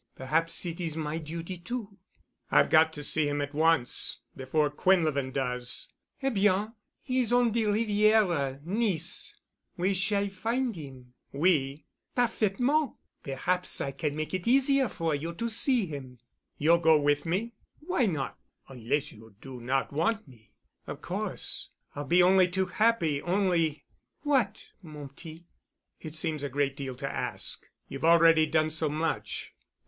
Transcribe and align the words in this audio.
Perhaps 0.15 0.65
it 0.65 0.81
is 0.81 0.97
my 0.97 1.19
duty 1.19 1.59
too." 1.59 1.99
"I've 2.49 2.71
got 2.71 2.91
to 2.93 3.03
see 3.03 3.29
him 3.29 3.39
at 3.39 3.53
once, 3.53 4.19
before 4.35 4.71
Quinlevin 4.71 5.31
does." 5.31 5.89
"Eh 6.23 6.31
bien. 6.31 6.73
He 7.03 7.19
is 7.19 7.31
on 7.31 7.51
the 7.51 7.67
Riviera—Nice. 7.67 9.35
We 9.77 9.93
s'all 9.93 10.27
find 10.29 10.75
'im." 10.75 11.13
"We?" 11.31 11.85
"Parfaitement! 12.15 12.93
Perhaps 13.21 13.79
I 13.79 13.91
can 13.91 14.15
make 14.15 14.33
it 14.33 14.47
easier 14.47 14.87
for 14.87 15.13
you 15.13 15.35
to 15.35 15.47
see 15.47 15.85
him——" 15.85 16.17
"You'll 16.57 16.79
go 16.79 16.99
with 16.99 17.27
me?" 17.27 17.53
"Why 17.81 18.07
not? 18.07 18.39
Onless 18.71 19.11
you 19.11 19.35
do 19.39 19.59
not 19.61 19.93
want 19.93 20.27
me——?" 20.27 20.49
"Of 20.87 21.03
course 21.03 21.69
I'll 21.95 22.05
be 22.05 22.23
only 22.23 22.47
too 22.47 22.65
happy, 22.65 23.21
only——" 23.21 23.83
"What, 24.21 24.65
mon 24.81 25.09
petit?" 25.09 25.45
"It 25.99 26.15
seems 26.15 26.41
a 26.41 26.49
great 26.49 26.75
deal 26.75 26.95
to 26.95 27.07
ask. 27.07 27.69
You've 27.87 28.03
already 28.03 28.47
done 28.47 28.71
so 28.71 28.89
much." 28.89 29.53